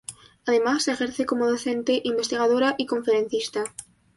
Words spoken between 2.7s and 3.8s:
y conferencista.